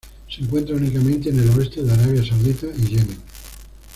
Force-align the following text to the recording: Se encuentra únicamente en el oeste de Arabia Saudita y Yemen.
Se 0.27 0.41
encuentra 0.41 0.75
únicamente 0.75 1.29
en 1.29 1.37
el 1.37 1.49
oeste 1.51 1.83
de 1.83 1.91
Arabia 1.93 2.25
Saudita 2.25 2.65
y 2.75 2.87
Yemen. 2.87 3.21